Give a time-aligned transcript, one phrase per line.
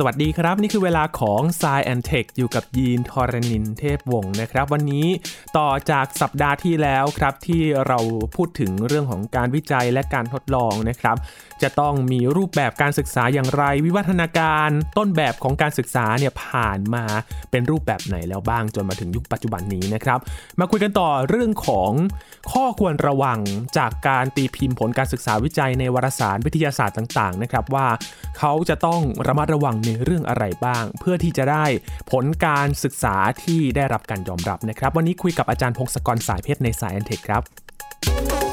[0.00, 5.06] สวัสดีครับ นี่คือเวลาของ s ซแอนเทคอยู่กับยีนทอรนินเทพวงศ์นะครับ วันนี้
[5.58, 7.98] ต่อจากสัปดาห์ที่แล้วครับ ที่เรา
[8.36, 11.16] พูดถึงเรื่องของการวิจัยและการทดลองนะครับ
[11.62, 17.04] จะต้องมีรูปแบบการศึกษาอย่างไร วิวัฒนาการต้นแบบของการศึกษาเนี่ยผ่านมา
[17.50, 20.18] เป็นรูปแบบไหนแล้วบ้างจนมาถึงยุคปัจจุบันนี้นะครับ
[20.60, 21.90] มาคุยกันต่อเรื่องของ
[22.52, 23.38] ข้อควรระวัง
[23.78, 27.86] จากการตีพิมพ์ผลการศึกษาวิจัยในวารสารวิทยาศาสตร์ต่าง ๆ นะครับว่า
[28.38, 31.64] เขาจะต้องระมัดระวังในเรื่องอะไรบ้าง เพื่อที่จะได้
[32.10, 38.47] ผลการศึกษาที่ได้รับการยอมรับนะครับ วันนี้คุยกับอาจารย์พงศกรสายเพชรในสายอันเทคครับ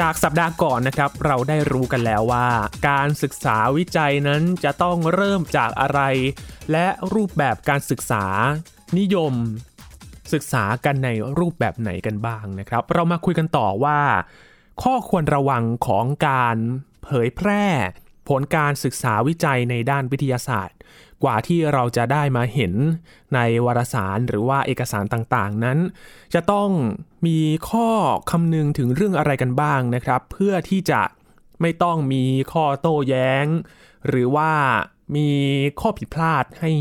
[0.00, 2.48] จากสัปดาห์ก่อนนะครับเราได้รู้กันแล้วว่า
[2.88, 6.00] การศึกษาวิจัยนั้นจะต้องเริ่มจากอะไร
[6.72, 8.24] และรูปแบบการศึกษา
[8.98, 9.34] นิยม
[10.32, 14.00] ศึกษากันในรูปแบบไหนกันบ้างนะครับ เรามาคุยกันต่อว่า
[14.82, 16.56] ข้อควรระวังของการ
[17.04, 17.64] เผยแพร่
[18.28, 20.76] ผลการศึกษาวิจัยในด้านวิทยาศาสตร์
[21.24, 22.72] กว่าที่เราจะได้มาเห็น
[23.34, 25.78] ในวารสารหรือว่าเอกสารต่างๆ นั้น
[26.34, 26.70] จะต้อง
[27.26, 27.38] มี
[27.70, 27.88] ข้อ
[28.30, 31.02] คำนึงถึงเรื่องอะไรกันบ้างนะครับ เพื่อที่จะ
[31.60, 33.46] ไม่ต้องมีข้อโต้แย้ง
[34.08, 34.50] หรือว่า
[35.16, 35.28] มี
[35.80, 36.72] ข้อผิดพลาดให้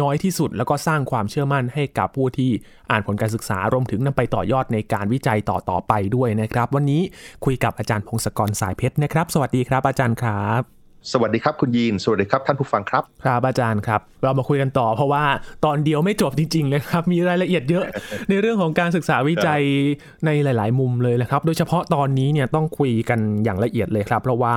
[0.00, 2.50] น้อยที่สุด แล้วก็สร้างความเชื่อมั่นให้กับผู้ที่
[2.90, 7.02] อ่านผลการศึกษารวมถึงนำไปต่อยอดในการวิจัยต่อต่อไปด้วยนะครับ วันนี้
[7.44, 10.77] คุยกับอาจารย์พงศกรสายเพชรนะครับ สวัสดีครับอาจารย์ครับ
[11.12, 15.24] สวัสดีครับคุณยีน สวัสดีครับท่านผู้ฟังครับ ครับอาจารย์ครับ เรามาคุยกันต่อเพราะว่า
[15.64, 17.84] ตอนเดียวไม่จบจริงๆเลยครับ มีรายละเอียดเยอะ
[18.28, 19.62] ในเรื่องของการศึกษาวิจัย
[20.26, 24.54] ในหลาย ๆ มุมเลยนะครับ โดยเฉพาะตอนนี้เนี่ยต้องคุยกันอย่างละเอียดเลยครับ เพราะว่า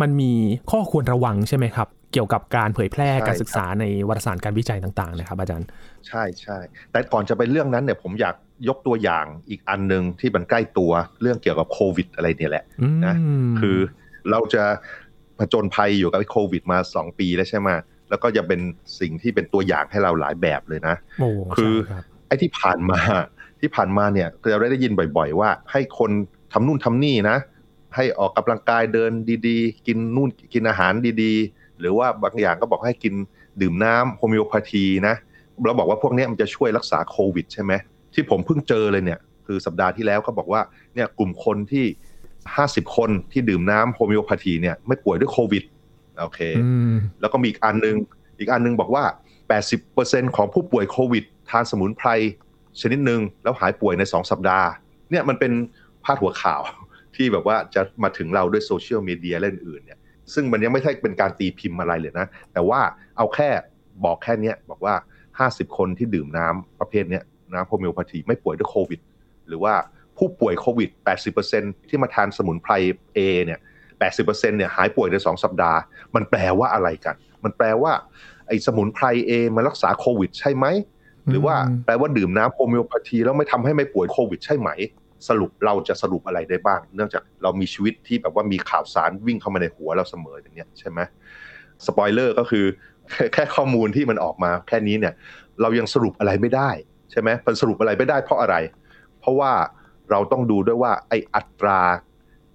[0.00, 0.32] มันมี
[0.70, 5.66] ข้อควรระวังใช่ไหมครับ เกี่ยวกับการเผยแพร่การศึกษาในวารสารการวิจัยต่างๆนะครับอาจารย์
[6.06, 6.58] ใช่ใช่
[6.92, 8.34] แต่ก่อนจะไปเรื่องนั้นเนี่ยผมอยาก
[8.68, 12.64] ยกตัวอย่างอีกอันหนึ่งที่มันใกล้ตัวเรื่องเกี่ยวกับโควิดอะไรเนี่ยแหละ
[13.06, 13.14] นะ
[13.60, 13.78] คือ
[14.30, 14.64] เราจะ
[15.38, 17.68] ผจญภัยอยู่กับโควิดมาสองปีแล้วใช่ไหม
[18.10, 18.60] แล้วก็จะเป็น
[19.00, 20.96] สิ่งที่เป็นตัวอย่างให้เราหลายแบบเลยนะ
[21.56, 21.74] คือ
[22.26, 23.00] ไอ้ที่ผ่านมา
[23.60, 26.10] ที่ผ่านมาเนี่ยเราได้ยินบ่อย ๆ ว่า ให้คน
[26.52, 27.36] ทำนู่นทำนี่นะ
[27.96, 29.12] ให้ออกกำลังกายเดิน
[29.48, 30.92] ดีๆ กินนู่นกินอาหาร
[31.22, 33.14] ดีๆ หรือว่าบางอย่างก็บอกให้กิน
[33.60, 35.14] ดื่มน้ำ homeopathy นะ
[35.66, 37.72] เราบอกว่าพวกนี้มันจะช่วยรักษาโควิดใช่ไหม
[38.14, 40.60] ที่ผมเพิ่งเจอเลยเนี่ย คือสัปดาห์ที่แล้วเขาบอกว่า
[40.94, 41.84] เนี่ยกลุ่มคนที่
[42.54, 45.64] 50 คนที่ดื่มน้ำ homeopathy เนี่ยไม่ป่วยด้วยโควิด
[46.20, 46.40] โอเค
[47.20, 47.96] แล้วก็มีอีกอันนึง
[48.38, 49.04] อีกอันนึงบอกว่า
[49.70, 52.08] 80%ของผู้ป่วยโควิด ทานสมุนไพร
[52.80, 54.68] ชนิดหนึ่งแล้วหายป่วยใน 2 สัปดาห์
[55.10, 55.52] เนี่ยมันเป็น
[56.04, 56.62] พาดหัวข่าว
[57.16, 59.98] ที่แบบว่าจะมาถึงเราด้วยโซเชียลมีเดียเล่นอื่นเนี่ย
[60.34, 62.80] ซึ่งมันยังไม่ใช่เป็นการตีพิมพ์อะไรเลยนะ แต่ว่า
[63.16, 63.48] เอาแค่
[64.04, 64.94] บอกแค่นี้บอกว่า
[65.36, 67.20] 50 คนที่ดื่มน้ำประเภทนี้
[67.54, 69.00] น้ำโฮมิโอพาธีไม่ป่วยด้วยโควิด
[69.48, 69.74] หรือว่า
[70.18, 70.90] ผู้ป่วยโควิด
[71.38, 72.72] 80%ที่มาทานสมุนไพร
[73.16, 73.60] A เนี่ย
[74.04, 75.78] 80%เนี่ยหายป่วยใน 2 สัปดาห์
[76.14, 77.92] มันแปลว่าอะไรกัน มันแปลว่า
[78.48, 80.66] ไอ้สมุนไพร A มันรักษาโควิด ใช่ไหม
[81.30, 84.68] หรือว่าแปลว่าดื่มน้ำ homeopathy แล้วไม่ทำให้ไม่ป่วยโควิด ใช่ไหม
[85.28, 91.00] สรุปเราจะสรุปอะไรได้บ้าง เนื่องจากเรามีชีวิตที่แบบว่ามีข่าวสารวิ่งเข้ามาในหัวเราเสมออย่างเงี้ยใช่ไหม
[91.86, 92.64] สปอยเลอร์ก็คือ
[93.32, 95.14] แค่ข้อมูลที่มันออกมาแค่นี้เนี่ย
[95.60, 96.70] เรายังสรุปอะไรไม่ได้
[97.10, 98.56] ใช่ไหมมันสรุปอะไรไม่ได้เพราะอะไร
[99.20, 99.52] เพราะว่า
[100.10, 101.80] เราต้องดูด้วยว่าไออัตรา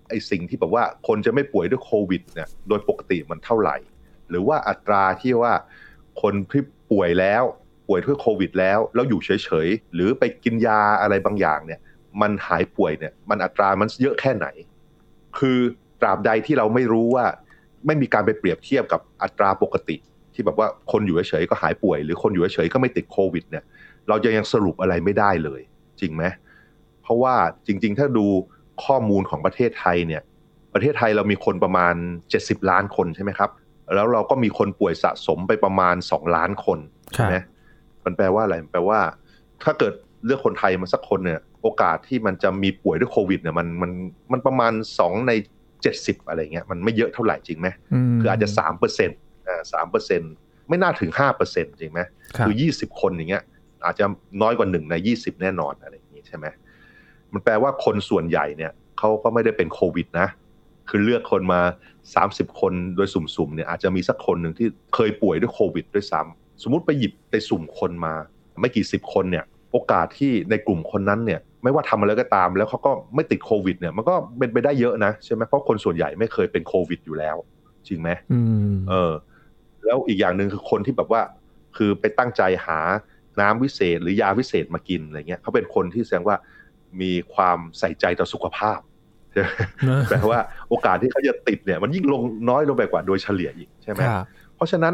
[0.10, 3.78] ไอสิ่งที่แบบว่าคนจะไม่ป่วยด้วยโควิดเนี่ยโดยปกติมันเท่าไหร่
[4.30, 5.54] หรือว่าอัตราที่ว่า
[6.22, 7.44] คนที่ป่วยแล้ว
[7.88, 9.30] ป่วยด้วยโควิด แล้วแล้วอยู่เฉ
[9.66, 11.80] ยๆหรือไปกินยาอะไรบางอย่างเนี่ย
[12.22, 14.48] มันหายป่วยเนี่ยมันอัตรามันเยอะแค่ไหน
[15.40, 15.58] คือ
[16.02, 17.26] ตราบใดที่เราไม่รู้ว่า
[17.86, 19.98] ไม่มีการไปเปรียบเทียบกับอัตราปกติ
[20.34, 23.64] ที่แบบว่าคนอยู่เฉยๆก็หายป่วย หรือคนอยู่เฉยๆก็ไม่ติดโควิดเนี่ย
[24.10, 25.62] เราจะยังสรุปอะไรไม่ได้เลย
[26.00, 26.24] จริงไหม
[27.12, 27.36] ราะว่า
[27.68, 28.26] จริง ๆ ถ้าดู
[28.86, 30.22] ข้อมูลของประเทศไทยเนี่ย
[30.74, 31.96] ประเทศไทยเรามีคนประมาณ
[32.34, 33.50] 70 ล้านคนใช่ไหมครับ
[33.96, 36.80] แล้วเราก็มีคนป่วยสะสมไปประมาณ 2 ล้านคน
[37.14, 37.36] ใช่ไหม
[38.06, 39.00] มันแปลว่าอะไรแปลว่า
[39.64, 39.94] ถ้าเกิด
[40.26, 43.92] เลือกคนไทยมาสักคนเนี่ย โอกาสที่มันจะมีป่วยด้วยโควิดเนี่ยมันมัน
[44.32, 45.32] มันประมาณ 2 ใน
[45.82, 47.68] 70 อะไรเงี้ยมันไม่เยอะเท่าไหร่จริงไหม
[48.22, 50.32] คืออาจจะ3เปอร์เซ็นต์อ่าสามเปอร์เซ็นต์
[50.70, 52.02] ไม่น่าถึง5เปอร์เซ็นต์จริงไหม
[52.46, 53.44] คือ 20 คนอย่างเงี้ย
[53.86, 54.06] อาจจะ
[54.42, 56.46] น้อยกว่า1ใน 20 แน่นอนอะไรอย่างงี้ใช่ไหม
[57.34, 60.28] มันแปลว่าคนส่วนใหญ่เนี่ยเขาก็ไม่ได้เป็นโควิดนะ
[60.90, 61.62] คือเลือกคนมา
[62.10, 68.14] 30 คนโดยสุ่มๆเนี่ยอาจจะมีสักคนหนึ่งที่เคยป่วยด้วยโควิดด้วยซ้ำสมมุติไปหยิบไปสุ่มคนมา
[68.62, 77.36] ไม่กี่สิบคนเนี่ยโอกาสที่ในกลุ่มคนนั้นเนี่ยไม่ว่าทำอะไรก็ตาม แล้วเขาก็ไม่ติดโควิดเนี่ยมันก็เป็นไปได้เยอะนะใช่ไหมเพราะคนส่วนใหญ่ไม่เคยเป็นโควิดอยู่แล้ว
[77.88, 78.10] จริงไหม
[78.90, 79.12] เออ
[79.86, 81.22] แล้วอีกอย่างหนึ่งคือคนที่แบบว่า
[81.78, 82.80] คือไปตั้งใจหา
[83.42, 86.38] น้ำวิเศษหรือยาวิเศษมากินอะไรเงี้ยเขาเป็นคนที่แสดงว่า
[87.02, 88.80] มีความใส่ใจต่อสุขภาพ
[90.10, 90.40] แปลว่า
[90.70, 94.02] โอกาสที่เขาจะติดเนี่ย มันยิ่งลงน้อยลงไปกว่าโดยเฉลี่ยอีกใช่ไหม
[94.56, 94.94] เพราะฉะนั้น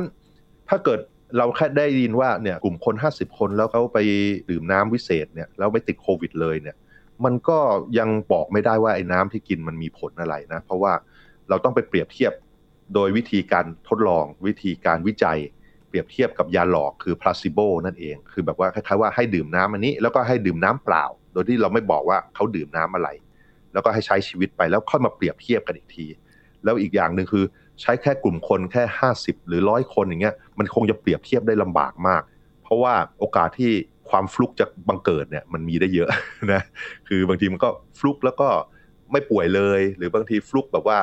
[0.70, 1.00] ถ้าเกิด
[1.38, 4.00] เราแค่ได้ยินว่าเนี่ยกลุ่มคนห้าสิบคนแล้วเขาไป
[4.50, 6.76] ดื่มน้ำวิเศษเนี่ยแล้วไม่ติดโควิดเลยเนี่ย
[7.26, 7.58] มันก็
[8.00, 10.94] ยังบอกไม่ได้ว่าไอ้น้ำที่กินมันมีผลอะไรนะ เพราะว่า
[11.50, 12.34] เราต้องไปเปรียบเทียบ
[12.94, 15.40] โดยวิธีการทดลองวิธีการวิจัย
[15.88, 23.10] เปรียบเทียบกับยาหลอกคือ placebo นั่นเอง คือแบบว่าคล้ายๆว่าให้ดื่มน้ำอันนี้ แล้วก็ให้ดื่มน้ำเปล่าโดยที่เราไม่บอกว่าเขาดื่มน้ำอะไร
[23.74, 26.06] แล้วก็ให้ใช้ชีวิตไปแล้วค่อยมาเปรียบเทียบกันอีกที
[26.64, 27.46] แล้วอีกอย่างหนึ่งคือ
[27.82, 28.84] ใช้แค่กลุ่มคนแค่
[29.18, 32.22] 50 หรือร้อยคนอย่างเงี้ยมันคงจะเปรียบเทียบได้ลำบากมาก
[32.64, 33.72] เพราะว่าโอกาสที่
[34.10, 36.10] ความฟลุกจะบังเกิดเนี่ยมันมีได้เยอะ
[36.54, 36.62] นะ
[37.08, 37.70] คือบางทีมันก็
[38.00, 38.50] ฟลุกแล้วก็
[39.12, 41.00] ไม่ป่วยเลย หรือบางทีฟลุกแบบว่า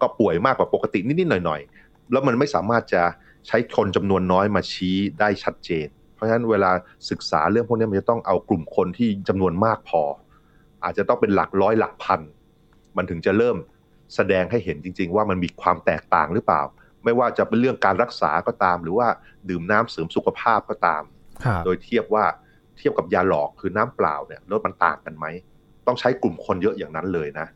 [0.00, 3.02] ก็ป่วยมากกว่าปกตินิดๆหน่อยๆแล้วมันไม่สามารถจะ
[3.46, 5.88] ใช้คนจำนวนน้อยมาชี้ได้ชัดเจน
[6.22, 6.70] ราะฉะนั้นเวลา
[7.10, 10.02] ศึกษาเรื่องพวกนี้มันจะต้องเอากลุ่มคนที่จำนวนมากพอ
[10.84, 12.20] อาจจะต้องเป็นหลักร้อยหลักพัน
[12.96, 13.56] มันถึงจะเริ่ม
[14.14, 16.62] แสดงให้เห็นจริง ๆ ว่ามันมีความแตกต่างหรือเปล่า
[17.04, 19.08] ไม่ว่าจะเป็นเรื่องการรักษาก็ตาม หรือว่า
[19.48, 21.02] ดื่มน้ำเสริมสุขภาพก็ตาม
[21.64, 22.24] โดยเทียบว่า
[22.78, 25.26] เทียบกับยาหลอกคือน้ำเปล่าเนี่ยรสมันต่างกันไหม
[25.86, 27.46] ต้องใช้กลุ่มคนเยอะอย่างนั้นเลยนะ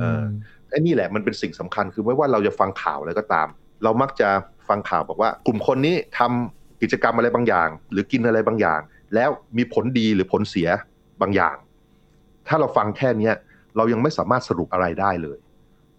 [0.00, 0.22] เออ
[0.70, 3.48] ไอ้นี่แหละมันเป็นสิ่งสำคัญคือไม่ว่าเราจะฟังข่าวอะไรก็ตาม
[3.84, 4.28] เรามักจะ
[4.68, 8.80] ฟังข่าวบอกว่ากลุ่มคนนี้ทำ กิจกรรมอะไรบางอย่าง หรือกินอะไรบางอย่าง
[9.14, 10.68] แล้วมีผลดีหรือผลเสีย
[11.20, 11.56] บางอย่าง
[12.48, 13.34] ถ้าเราฟังแค่เนี้ย
[13.76, 15.38] เรายังไม่สามารถสรุปอะไรได้เลย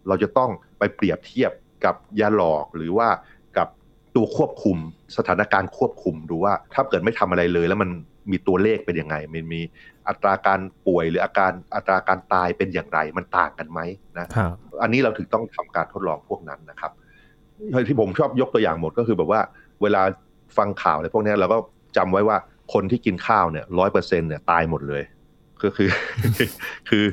[0.08, 1.52] เราจะต้องไปเปรียบเทียบ
[1.86, 3.10] กับยาหลอกหรือว่า
[3.58, 3.68] กับ
[4.16, 4.78] ตัวควบคุม
[5.18, 7.90] สถานการณ์ควบคุมดูว่า ถ้าเกิดไม่ทำอะไรเลย แล้วมัน
[8.32, 9.62] มีตัวเลขเป็นยังไง มันมี
[10.08, 13.80] อัตราการป่วยหรืออาการอัตราการตายเป็นอย่างไร มันต่างกันไหม
[14.18, 14.28] นะ
[14.82, 16.92] อันนี้เราถึงต้องทำการทดลองพวกนั้นนะครับ
[17.88, 19.42] ที่ผมชอบยกตัวอย่างหมดก็คือแบบว่า
[19.82, 20.02] เวลา
[20.58, 21.58] ฟังข่าวอะไรพวกนี้เราก็
[21.98, 22.38] จำไว้ว่า
[22.74, 25.04] คนที่กินข้าวเนี่ยร้อยเปอร์เซ็นเนี่ยตายหมดเลย
[25.64, 25.90] ก็คือ
[26.90, 27.06] คือ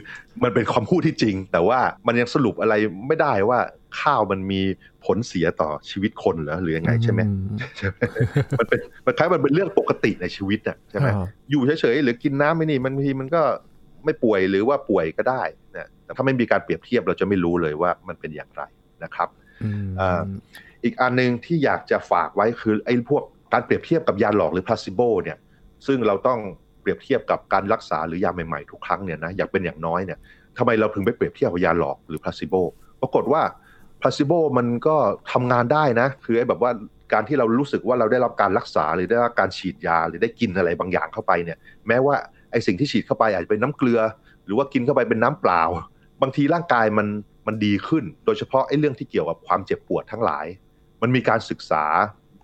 [0.43, 2.75] มันเป็นความพูดที่จริง แต่ว่ามันยังสรุปอะไร
[3.07, 3.59] ไม่ได้ว่า
[4.01, 4.61] ข้าวมันมี
[5.05, 7.21] ผลเสียต่อชีวิตคนเหรอหรือยังไงใช่ไหม
[8.59, 11.09] มันเป็นมันคล้ายมันเป็นเรื่องปกติในชีวิตอะใช่ไหม
[11.51, 13.43] อยู่เฉยๆหรือกินน้ำไม่นี่มันบางทีมันก็
[14.05, 15.43] ไม่ป่วยหรือว่าป่วยก็ได้
[15.77, 18.63] นะแต่ถ้าไม่มีการเปรียบเทียบเราจะไม่รู้เลยว่ามันเป็นอย่างไร
[19.05, 19.29] นะครับ
[20.85, 23.23] อีกอันหนึ่งที่อยากจะฝากไว้คือไอ้พวก
[23.53, 25.39] การเปรียบเทียบกับยาหลอกหรือ placebo เนี่ย
[25.87, 26.39] ซึ่งเราต้อง
[26.81, 30.19] เปรียบเทียบกับการรักษาหรือยาใหม่ๆทุกครั้งเนี่ยนะอยากเป็นอย่างน้อยเนี่ย
[30.59, 32.55] ทำไมเราถึงไปเปรียบเทียบกับยาหลอกหรือ placebo
[33.01, 33.43] ปรากฏว่า
[34.01, 34.97] placebo มันก็
[35.33, 36.71] ทำงานได้นะ คือไอ้แบบว่า
[37.13, 41.59] การที่เรารู้สึกว่าเราได้รับการรักษาหรือได้รับการฉีดยาหรือได้กินอะไรบางอย่างเข้าไปเนี่ย
[41.89, 42.15] แม้ว่า
[42.51, 44.01] ไอ้สิ่งที่ฉีดเข้าไปอาจจะเป็นน้ำเกลือ
[44.45, 45.63] หรือว่ากินเข้าไปเป็นน้ำเปล่า
[46.23, 47.07] บางทีร่างกายมัน
[47.47, 50.47] มันดีขึ้น โดยเฉพาะไอ้เรื่องที่เกี่ยวกับความเจ็บปวดทั้งหลาย
[51.05, 51.85] มันมีการศึกษา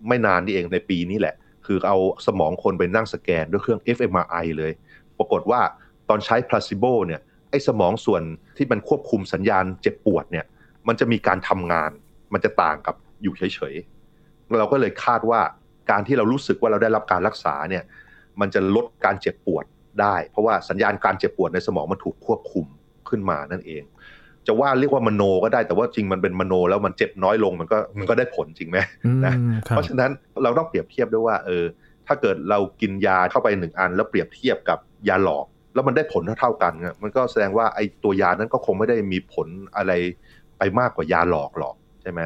[0.09, 1.35] ไม่นานนี่เองในปีนี้แหละ
[1.67, 4.73] คือเอาสมองคนไปนั่งสแกนด้วยเครื่อง fMRI เลย
[5.19, 5.61] ปรากฏว่า
[6.09, 7.21] ตอนใช้พลาสซิโบเนี่ย
[7.51, 8.23] ไอ้สมองส่วน
[8.57, 10.45] ที่มันควบคุมสัญญาณเจ็บปวดเนี่ย
[10.89, 11.91] มันจะมีการทำงาน
[12.33, 15.41] มันจะต่างกับอยู่เฉยๆ เราก็เลยคาดว่า
[15.91, 17.85] การที่เรารู้สึกว่าเราได้รับการรักษาเนี่ย
[18.41, 19.65] มันจะลดการเจ็บปวด
[20.01, 22.67] ได้ เพราะว่าสัญญาณการเจ็บปวดในสมองมันถูกควบคุม
[23.09, 23.83] ขึ้นมานั่นเอง
[24.51, 28.79] จะว่าเรียกว่ามโนก็ได้แต่ว่าจริงมันเป็นมโนแล้วมันเจ็บน้อยลงมันก็มันก็ได้ผลจริงไหม
[29.27, 30.11] นะเพราะฉะนั้น
[30.43, 31.65] เราต้องเปรียบเทียบด้วยว่าเออ
[32.07, 36.73] ถ้าเกิดเรากินยาเข้าไปหนึ่งอัน แล้วเปรียบเทียบกับยาหลอก แล้วมันได้ผลเท่าๆกัน
[37.03, 39.93] มันก็แสดงว่าไอ้ตัวยานั้นก็คงไม่ได้มีผลอะไร
[40.59, 42.21] ไปมากกว่ายาหลอกหรอกใช่ไหม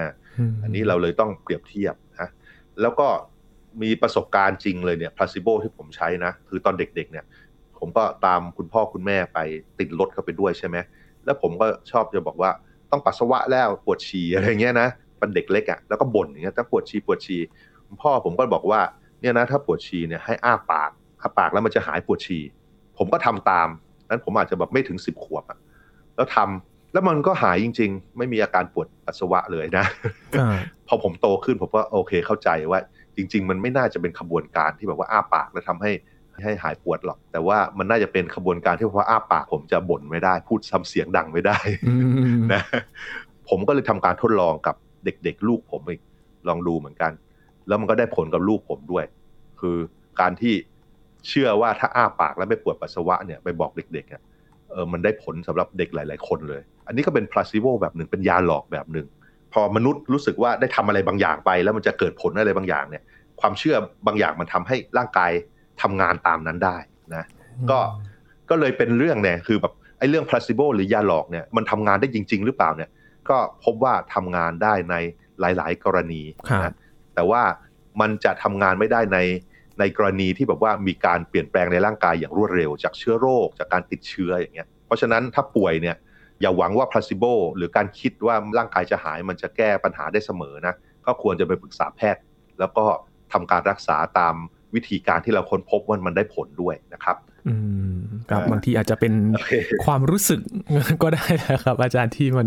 [0.62, 2.28] อันนี้เราเลยต้องเปรียบเทียบนะ
[2.80, 3.08] แล้วก็
[3.82, 7.24] มีประสบการณ์จริงเลยเนี่ยพลาซิโบที่ผมใช้นะ คือตอนเด็กๆเนี่ย
[7.78, 9.38] ผมก็ตามคุณพ่อคุณแม่ไป
[9.78, 10.76] ติดรถเข้าไปด้วยใช่ไหม
[11.26, 12.50] แล้วผมก็ชอบจะบอกว่า
[12.90, 14.88] ต้องปัสสาวะแล้วปวดฉี่อะไรเงี้ยนะ
[15.18, 17.40] เป็นเด็กเล็กอะ่ะแล้วก็บ่นอย่างเงี้ยถ้าปวดฉี่ปวดฉี่
[18.02, 18.80] พ่อผมก็บอกว่า
[19.20, 20.90] เนี่ยนะถ้าปวดฉี่เนี่ยให้อ้าปาก
[21.20, 22.42] อ้าปากแล้วมันจะหายปวดฉี่
[22.98, 23.68] ผมก็ทำตาม
[24.08, 25.58] นั้นผมอาจจะแบบไม่ถึงสิบขวบอะ
[26.16, 29.84] แล้วทำแล้วมันก็หายจริง ๆ ไม่มีอาการปวดปัสสาวะเลยนะ
[30.88, 32.80] พอผมโตขึ้นผมก็โอเคเข้าใจว่า
[33.16, 35.90] จริง ๆ มันไม่น่าจะเป็นขบวนการที่แบบว่าอ้าปากแล้วทำให้
[36.42, 41.58] ให้หายปวดหรอก แต่ว่ามันน่าจะเป็นขบวนการที่พออ้าปากผมจะบ่นไม่ได้ พูดซ้ำเสียงดังไม่ได้
[42.52, 42.62] นะ
[43.48, 46.00] ผมก็เลยทำการทดลองกับเด็กๆ ลูกผมอีก
[46.48, 47.12] ลองดูเหมือนกัน
[47.68, 49.04] แล้วมันก็ได้ผลกับลูกผมด้วย
[49.60, 49.76] คือ
[50.20, 50.54] การที่
[51.28, 54.22] เชื่อว่าถ้าอ้าปากแล้วไม่ปวดปัสสาวะเนี่ยไปบอกเด็กๆเนี่ย
[54.70, 59.06] เออมันได้ผลสำหรับเด็กหลาย ๆ คนเลย อันนี้ก็เป็นพลาสซิโบแบบหนึ่งเป็นยาหลอกแบบหนึ่ง
[59.52, 63.02] พอมนุษย์รู้สึกว่าได้ทำอะไรบางอย่างไป แล้วมันจะเกิดผลอะไรบางอย่างเนี่ย
[63.40, 63.76] ความเชื่อ
[64.06, 65.30] บางอย่างมันทำให้ร่างกาย
[65.82, 66.76] ทำงานตามนั้นได้
[67.14, 67.24] นะ
[67.70, 67.78] ก็
[68.50, 72.90] ก็เลยเป็นเรื่องเนี่ยคือแบบไอ้เรื่องพลาสซิโบหรือยาหลอกเนี่ยมันทำงานได้จริง ๆ หรือเปล่าเนี่ย
[73.28, 74.94] ก็พบว่าทำงานได้ใน
[75.40, 76.22] หลาย ๆ กรณี
[76.64, 76.74] นะ
[77.14, 77.42] แต่ว่า
[78.00, 79.18] มันจะทำงานไม่ได้ใน
[79.80, 85.96] ในกรณีที่แบบว่ามีการเปลี่ยนแปลงในร่างกายอย่างรวดเร็ว จากเชื้อโรค จากการติดเชื้ออย่างเงี้ย เพราะฉะนั้นถ้าป่วยเนี่ย
[86.40, 90.74] อย่าหวังว่า placebo หรือการคิดว่าร่างกายจะหายมันจะแก้ปัญหาได้เสมอนะ
[91.06, 92.22] ก็ควรจะไปปรึกษาแพทย์
[92.60, 92.84] แล้วก็
[93.32, 94.34] ทำการรักษาตาม
[94.74, 97.16] วิธีการที่เราค้นพบว่ามันได้ผลด้วยนะครับ
[97.48, 97.54] อื
[97.92, 97.96] ม
[98.30, 99.14] ครับบางทีอาจจะเป็น
[99.84, 100.40] ความรู้สึก
[101.02, 102.46] ก็ได้นะครับ อาจารย์ที่มัน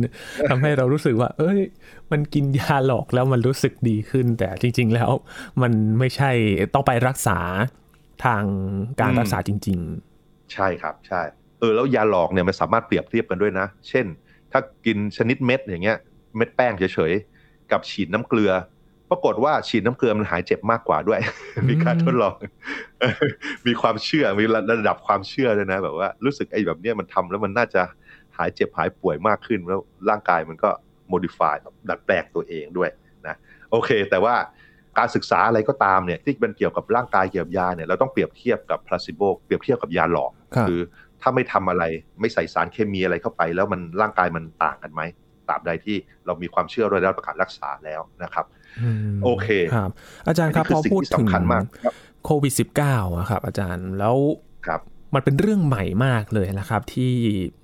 [0.50, 1.60] ทำให้เรารู้สึกว่า เอ้ย
[2.12, 5.10] มันกินยาหลอกแล้วมันรู้สึกดีขึ้น แต่จริง ๆ แล้ว
[5.62, 6.32] มันไม่ใช่
[6.74, 7.40] ต้องไปรักษา
[8.26, 8.44] ทาง
[9.02, 9.80] การรักษาจริง
[10.18, 11.22] ๆ ใช่ครับใช่
[11.60, 14.06] เออแล้วยาหลอกเนี่ยมันสามารถเปรียบเทียบกันด้วยนะ เช่น
[14.52, 15.98] ถ้ากินชนิดเม็ดอย่างเงี้ย
[16.36, 18.52] เม็ดแป้งเฉยๆกับฉีดน้ำเกลือ
[19.10, 21.20] ปรากฏว่าฉีดน้ำเกลือมันหายเจ็บมากกว่าด้วย
[21.70, 22.36] มีการทดลอง
[23.68, 27.82] มีความเชื่อมีระดับความเชื่อด้วยนะ แบบว่ารู้สึกไอ้แบบเนี้ยมันทำแล้วมันน่าจะ
[28.38, 30.70] หายเจ็บหายป่วยมากขึ้นแล้วร่างกายมันก็
[31.12, 31.56] modify
[31.90, 32.90] ดัดแปลงตัวเองด้วย
[33.28, 33.36] นะ
[33.72, 34.36] โอเค แต่ว่า
[34.98, 40.32] การศึกษาอะไรก็ตามเนี่ยที่เป็นเกี่ยวกับร่างกายเกี่ยวกับยาเนี่ยเราต้องเปรียบเทียบกับ placebo เปรียบเทียบกับยาหลอก
[40.68, 40.80] คือ
[41.22, 41.84] ถ้าไม่ทำอะไร
[42.20, 45.02] ไม่ใส่สารเคมีอะไรเข้าไป แล้วมันร่างกายมันต่างกันไหม
[45.50, 48.46] ตราบใดที่เรามีความเชื่อโดยได้ประกาศรักษาแล้วนะครับ
[49.24, 49.92] โอเคครับ
[50.28, 51.28] อาจารย์ครับพอพูดถึง
[52.26, 52.54] โควิด
[52.92, 54.16] -19 ครับ อาจารย์แล้ว
[54.68, 54.82] ครับ
[55.16, 57.14] มันเป็นเรื่องใหม่มากเลยนะครับ ที่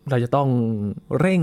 [0.09, 0.49] เราจะต้อง
[1.19, 1.41] เร่ง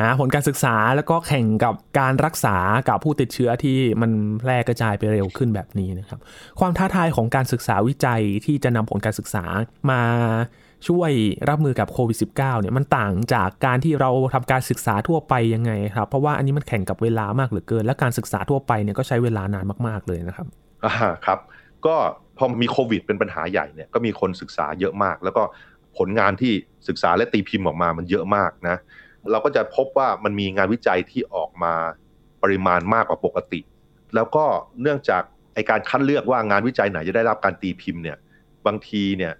[0.00, 2.56] หาผลการศึกษาแล้วก็แข่งกับการรักษา
[2.88, 4.10] กับผู้ติดเชื้อที่มัน
[4.40, 6.20] แพร่กระจายไปเร็วขึ้นแบบนี้นะครับ
[6.60, 9.44] ความท้าทายของการศึกษาวิจัยที่จะนำผลการศึกษา
[9.90, 10.02] มา
[10.88, 11.10] ช่วย
[11.48, 20.46] รับมือกับโควิด -19 เนี่ยมันต่างจากการที่เราทำการศึกษาทั่วไปยังไงครับ เพราะว่าอันนี้มันแข่งกับเวลามากเหลือเกิน และการศึกษาทั่วไปเนี่ยก็ใช้เวลานานมากๆเลยนะครับ
[20.84, 20.94] อ่า
[21.26, 21.38] ครับ
[21.86, 21.96] ก็
[22.38, 25.42] พอมีโควิด เป็นปัญหาใหญ่เนี่ยก็มีคนศึกษาเยอะมาก แล้วก็
[25.98, 26.52] ผลงานที่
[26.88, 28.76] ศึกษาและตีพิมพ์ออกมามันเยอะมากนะ
[29.30, 31.74] เราก็จะพบว่ามันมีงานวิจัยที่ออกมา
[32.42, 33.60] ปริมาณมากกว่าปกติ
[34.14, 34.44] แล้วก็
[34.82, 35.22] เนื่องจาก
[35.54, 38.16] ไอการคัดเลือกว่างานวิจัยไหนจะได้รับการตีพิมพ์เนี่ย
[38.66, 39.32] บางทีเนี่ย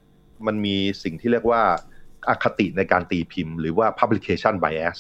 [0.46, 1.62] มันมีสิ่งที่เรียกว่า
[2.28, 4.98] อคติในการตีพิมพ์ หรือว่า publication bias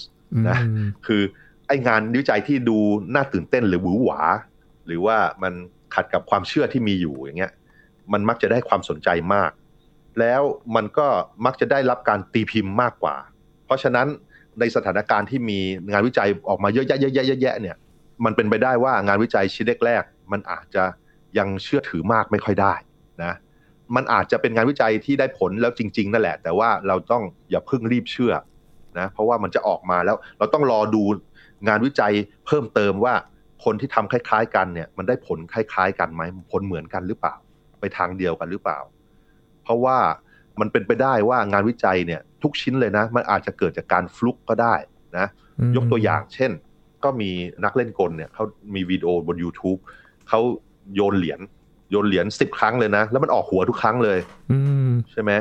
[0.48, 0.58] นะ
[1.06, 1.22] คือ
[1.66, 2.78] ไองานวิจัยที่ดู
[3.14, 4.20] น่าตื่นเต้นหรือหวือหวา
[4.86, 5.52] หรือว่ามัน
[5.94, 7.52] ขัดกับความเชื่อที่มีอยู่อย่างเงี้ย
[8.12, 9.50] มันมักจะได้ความสนใจมาก
[10.20, 10.42] แล้ว
[10.76, 11.06] มันก็
[11.46, 13.16] มักจะได้รับการตีพิมพ์มากกว่า
[13.66, 14.06] เพราะฉะนั้น
[14.60, 15.58] ในสถานการณ์ที่มี
[15.92, 17.76] งานวิจัยออกมาเยอะแยะเยอะแยะเยอะแยะเนี่ย
[18.24, 20.84] มันเป็นไปได้ว่างานวิจัยชิ้นแรกๆมันอาจจะ
[21.38, 22.74] ยังเชื่อถือมากไม่ค่อยได้
[23.24, 23.32] นะ
[23.96, 28.34] มันอาจจะเป็นงานวิจัยที่ได้ผลแล้วจริง ๆ นั่นแหละ แต่ว่าเราต้องอย่าเพิ่งรีบเชื่อ
[28.98, 31.02] นะเพราะว่ามันจะออกมาแล้วเราต้องรอดู
[31.68, 32.12] งานวิจัย
[32.46, 33.14] เพิ่มเติมว่า
[33.64, 37.34] คนที่ทำคล้ายๆ กันเนี่ย มันได้ผลคล้าย ๆ กันไหมผลเหมือนกันหรือเปล่า
[37.80, 38.78] ไปทางเดียวกันหรือเปล่า
[39.62, 39.98] เพราะว่า
[40.60, 44.74] มันเป็นไปได้ว่างานวิจัยเนี่ย ทุกชิ้นเลยนะ มันอาจจะเกิดจากการฟลุกก็ได้
[45.18, 45.26] นะ
[45.76, 46.52] ยกตัวอย่างเช่น
[47.04, 47.30] ก็มี
[47.64, 49.78] นักเล่นกลเนี่ยเขามีวิดีโอบน YouTube
[50.28, 50.40] เขา
[50.94, 51.40] โยนเหรียญ
[51.92, 54.18] โยนเหรียญสิบครั้งเลยนะ แล้วมันออกหัวทุกครั้งเลย
[55.12, 55.32] ใช่ไหม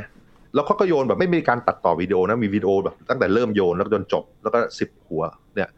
[0.54, 5.24] แล้วเขาก็โยนแบบไม่มีการตัดต่อวิดีโอนะมีวิดีโอแบบตั้งแต่เริ่มโยนแล้วจนจบ แล้วก็สิบหัว
[5.56, 5.70] เนี่ย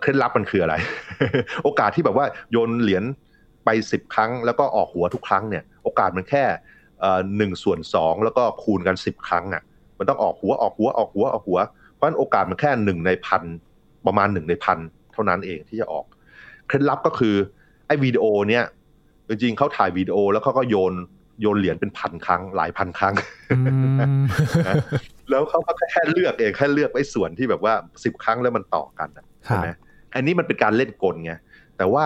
[0.00, 0.74] เคล็ดลับมันคืออะไร
[1.64, 3.04] โอกาสที่แบบว่าโยนเหรียญ
[3.64, 6.44] ไปสิบครั้ง แล้วก็ออกหัวทุกครั้งเนี่ย โอกาสมันแค่
[7.36, 9.62] หนึ่งส่วนสองแล้วก็คูณกันสิบครั้งอะ
[9.98, 11.58] มันต้องออกหัวออกหัวออกหัวออกหัว
[11.94, 13.42] เพราะฉะนั้นโอกาสมันแค่หนึ่งในพัน
[14.06, 14.78] ประมาณหนึ่งในพัน
[15.12, 16.04] เท่านั้นเองที่จะออก
[16.66, 17.34] เคล็ดลับก็คือ
[17.86, 18.64] ไอ้วิดีโอเนี่ย
[19.28, 20.94] จริงๆเขาถ่ายวีดีโอแล้วเขาก็โยน
[21.40, 23.14] โยนเหรียญเป็นพันครั้งหลายพันครั้ง
[25.30, 29.08] แล้วเขาก็แค่เลือกเองแค่เลือกไอ้ส่วนที่แบบว่าสิบครั้งแล้วมันต่อกัน
[29.44, 29.68] ใช่ไหม
[30.14, 31.32] อันนี้มันเป็นการเล่นกลไง
[31.76, 32.04] แต่ว่า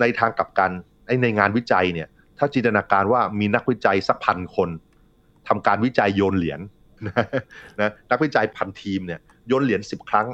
[0.00, 0.70] ในทางกลับกัน
[1.06, 4.68] ไอ้ในงานวิจัยเนี่ย ถ้าจินตนาการว่ามีนักวิจัยสักพันคน
[5.48, 6.60] ทำการวิจัยโยนเหรียญ
[7.80, 10.26] นะนักวิจัยพันทีมเนี่ยโยนเหรียญสิบครั้ง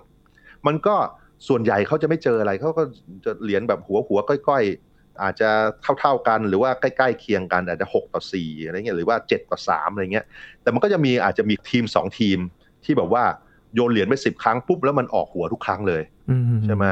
[0.67, 0.97] มันก็
[1.49, 2.83] ส่วนใหญ่เขาจะไม่เจออะไรเขาก็
[3.25, 4.65] จะเหรียญแบบหัวหัวก้อย
[5.23, 5.51] อาจจะ
[6.01, 10.27] เท่าๆกันหรือว่าใกล้ๆเคียงกันอาจจะหกต่อสี่อะไรเงี้ยหรือว่าเจ็ดต่อสามอะไรเงี้ย
[10.63, 12.39] แต่มันก็จะมีอาจจะมีทีมสองทีม
[12.85, 13.25] ที่แบบว่า
[13.75, 16.03] โยนเหรียญไปสิบครั้งปุ๊บแล้วมันออกหัวทุกครั้งเลย
[16.65, 16.85] ใช่ไหม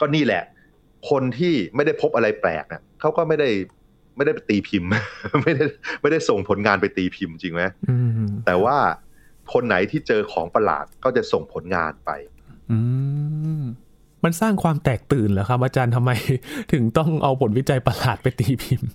[0.00, 0.42] ก็นี่แหละ
[1.10, 3.48] คนที่ไม่ได้พบอะไรแปลกเนี่ยเขาก็ไม่ได้
[4.16, 4.90] ไม่ได้ไปตีพิมพ์
[5.42, 5.64] ไม่ได้
[6.00, 7.62] ไม่ได้ส่งผลงานไปตีพิมพ์จริงไหม
[8.46, 8.76] แต่ว่า
[9.52, 12.10] คนไหนที่เจอของประหลาดก็จะส่งผลงานไป
[14.24, 16.10] มันสร้างความแตกตื่นเหรอครับอาจารย์ทำไม
[16.72, 18.90] ถึงต้องเอาผลวิจัยประหลาดไปตีพิมพ์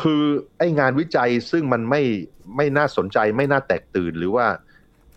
[0.00, 0.22] คือ
[0.58, 2.02] ไอ้งานวิจัยซึ่งมันไม่
[2.56, 4.46] ไม่น่าสนใจไม่น่าแตกตื่นหรือว่า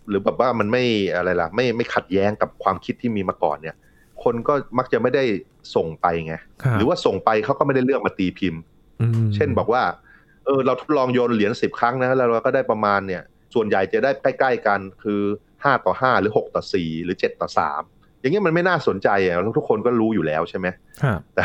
[0.08, 3.76] หรือแบบว่ามันไม่อะไรล่ะไม่ไม่ขัดแย้งกับความคิดที่มีมาก่อนเนี่ย
[4.24, 5.24] คนก็มักจะไม่ได้
[5.74, 6.34] ส่งไปไง
[6.76, 8.60] หรือว่าส่งไปเขาก็ไม่ได้เลือกมาตีพิมพ์
[9.34, 9.82] เช่นบอกว่า
[10.46, 13.22] เออเราทดลองโยนเหรียญสิบครั้งนะแล้วเราก็ได้ประมาณเนี่ย
[13.54, 15.20] ส่วนใหญ่จะได้ใกล้ ๆ กันคือ
[15.64, 17.82] ห้าต่อห้าหรือหกต่อสี่หรือเจ็ดต่อสาม
[18.20, 20.66] อย่างนี้มันไม่น่าสนใจอะทุกคนก็รู้อยู่แล้วใช่ไหม
[21.34, 21.44] แต่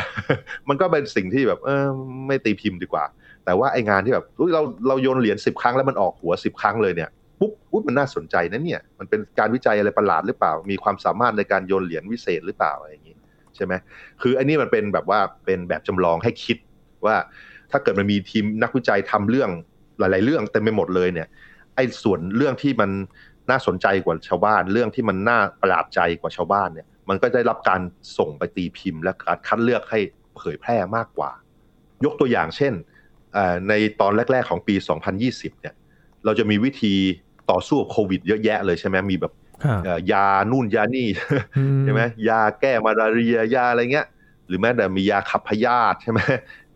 [0.70, 1.86] มันก็เป็นสิ่งที่แบบ เออ
[2.27, 3.06] ไม่ตีพิมพ์ดีกว่า
[3.46, 13.18] แต่ว่าไองานที่แบบเราเราโยนเหรียญสิบครั้งแล้วมันออกหัวสิบครั้งเลยเนี่ยปุ๊บปุ๊บมันน่าสนใจนะเนี่ย มันเป็นการวิจัยอะไรประหลาดหรือเปล่า มีความสามารถในการโยนเหรียญวิเศษหรือเปล่าอะไรอย่างนี้
[13.56, 13.74] ใช่ไหม
[14.22, 16.58] คืออันนี้มันเป็นแบบว่าเป็นแบบจำลองให้คิด
[17.06, 17.15] ว่า
[17.72, 19.50] ถ้าเกิดมันมีทีมนักวิจัยทำเรื่อง
[20.00, 21.27] หลาย ๆ เรื่องเต็มไปหมดเลยเนี่ย
[21.75, 22.92] ไอ้ส่วนเรื่องที่มัน
[23.50, 27.82] น่าสนใจกว่าชาวบ้าน เรื่องที่มันน่าประหลาดใจกว่าชาวบ้านเนี่ย มันก็ได้รับการ
[28.18, 30.00] ส่งไปตีพิมพ์ และการคัดเลือกให้
[30.38, 31.32] เผยแพร่มากกว่า
[32.06, 32.74] ยกตัวอย่างเช่น
[33.70, 34.76] ในตอนแรก ๆ ของปี
[35.20, 35.76] 2020 เนี่ย
[36.26, 36.96] เราจะมีวิธี
[37.52, 39.34] ต่อสู้กับโควิด เยอะแยะเลยใช่ไหมมีแบบ
[40.12, 41.08] ยานู่นยานี่
[41.84, 44.08] ใช่ไหมยาแก้มาลาเรียยาอะไรเงี้ย
[44.48, 46.20] หรือแม้แต่มียาขับพยาธิใช่ไหม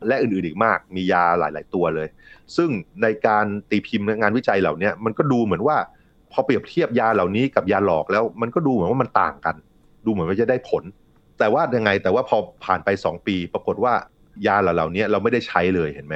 [0.08, 2.08] และอื่นๆอีกมาก มียาหลาย ๆ ตัวเลย
[2.56, 2.70] ซึ่ง
[3.02, 5.78] ในการตีพิมพ์งานวิจัยเหล่านี้มันก็ดูเหมือนว่า
[6.32, 9.56] พอเปรียบเทียบยาเหล่านี้กับยาหลอกแล้ว มันก็ดูเหมือนว่ามันต่างกัน
[10.06, 10.84] ดูเหมือนว่าจะได้ผล
[11.40, 13.94] แต่ว่ายังไงแต่ว่าพอผ่านไปสองปี ปรากฏว่า
[14.48, 16.16] ยาเหล่านี้เราไม่ได้ใช้เลยเห็นไหม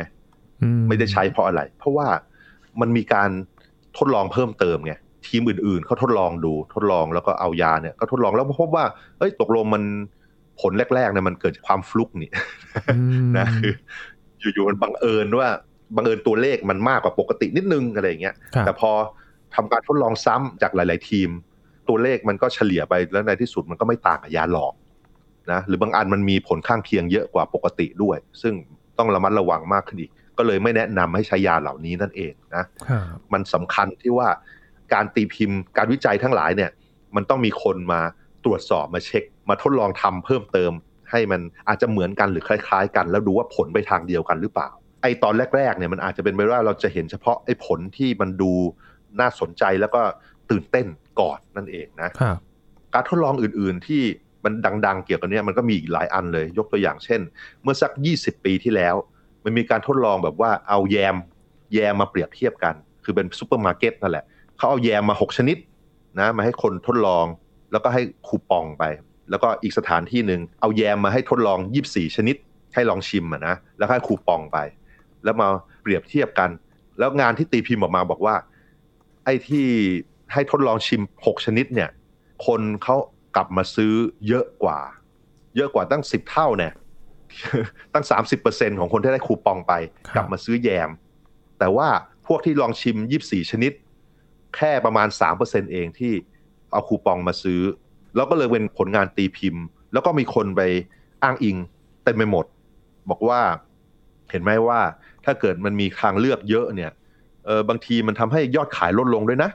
[0.89, 2.07] ไม่ได้ใช้เพราะอะไร เพราะว่า
[2.81, 3.29] มันมีการ
[3.97, 4.93] ทดลองเพิ่มเติมไง
[5.27, 8.85] ทีมอื่นๆเขาทดลองดูทดลองแล้วก็เอายาเนี่ยก็ทดลองแล้วพบว่า
[9.19, 9.83] เอ้ยตกลงมัน
[10.61, 12.29] ผลแรกๆเนี่ยมันเกิดจากความฟลุกนี่
[13.37, 13.73] นะคือ
[14.53, 15.49] อยู่ๆมันบังเอิญว่า
[15.95, 18.91] บังเอิญตัวเลขมันมากกว่าปกตินิดนึงอะไรอย่างเงี้ยแต่พอ
[19.55, 21.29] ทำการทดลองซ้ำจากหลาย ๆ ทีม
[21.87, 24.73] ตัวเลขมันก็เฉลี่ยไปแล้วในที่สุดมันก็ไม่ต่างกับยาหลอก
[25.51, 28.53] นะหรือบางอันมันมีผลข้างเคียงเยอะกว่าปกติด้วย ซึ่ง
[28.97, 32.63] ต้องระมัดระวังมากขึ้นอีก ก็เลยไม่แนะนำให้ใช้ยาเหล่านี้นั่นเองนะ
[33.33, 34.29] มันสำคัญที่ว่า
[34.93, 36.71] การตีพิมพ์การวิจัยทั้งหลายเนี่ย
[37.15, 38.01] มันต้องมีคนมา
[38.45, 40.71] ตรวจสอบมาเช็ค มาทดลองทำเพิ่มเติม
[41.11, 44.69] ให้มันอาจจะเหมือนกันหรือคล้าย ๆ กัน แล้วดูว่าผลไปทางเดียวกันหรือเปล่า
[45.01, 48.51] ไอ้ตอนแรกๆเนี่ยมันอาจจะเป็นไปว่าเราจะเห็นเฉพาะไอ้ผลที่มันดู
[49.19, 50.01] น่าสนใจแล้วก็
[50.51, 50.87] ตื่นเต้น
[51.19, 52.09] ก่อนนั่นเองนะ
[52.93, 54.03] การทดลองอื่นๆที่
[54.43, 54.53] มัน
[54.85, 57.21] ดังๆเกี่ยวกับนี้มันก็มีอีกหลายอันเลย ยกตัวอย่างเช่น
[57.61, 57.91] เมื่อสัก
[58.21, 58.95] 20 ปีที่แล้ว
[59.43, 61.15] มันมีการทดลองแบบว่าเอาแยม
[61.73, 64.25] แยมมาเปรียบเทียบกัน คือเป็นซูเปอร์มาร์เก็ตนั่นแหละ
[64.57, 65.57] เขาเอาแยมมา 6 ชนิด
[66.19, 67.25] นะมาให้คนทดลอง
[67.71, 68.83] แล้วก็ให้คูปองไป
[69.29, 72.35] แล้วก็อีกสถานที่หนึ่งเอาแยมมาให้ทดลอง 24 ชนิด
[72.73, 74.57] ให้ลองชิมอะนะแล้วให้คูปองไป
[75.23, 75.47] แล้วมา
[75.81, 76.49] เปรียบเทียบกัน
[76.99, 78.35] แล้วงานที่ตีพิมพ์ออกมาบอกว่า
[79.25, 79.67] ไอ้ที่
[80.33, 81.89] ให้ทดลองชิม 6 ชนิดเนี่ย
[82.45, 82.95] คนเขา
[83.35, 83.93] กลับมาซื้อ
[84.27, 84.79] เยอะกว่า
[85.55, 86.73] เยอะกว่าตั้ง 10 เท่าเนี่ย
[87.93, 88.05] ตั้ง
[88.41, 89.73] 30%ของคนที่ได้คูปองไป
[90.15, 90.89] กลับมาซื้อแยม
[91.59, 91.87] แต่ว่า
[92.27, 93.71] พวกที่ลองชิม 24 ชนิด
[94.55, 95.07] แค่ประมาณ
[95.39, 96.13] 3%เองที่
[96.71, 97.61] เอาคูปองมาซื้อ
[98.15, 100.61] แล้วก็เลยเป็นผลงานตีพิมพ์ แล้วก็มีคนไป
[101.23, 101.57] อ้างอิง
[102.03, 102.45] เต็มไปหมด
[103.09, 103.41] บอกว่า
[104.31, 104.79] เห็นไหมว่า
[105.25, 106.91] ถ้าเกิดมันมีทางเลือกเยอะเนี่ย
[107.45, 109.49] เออบางทีมันทำให้ยอดขายลดลงด้วยนะ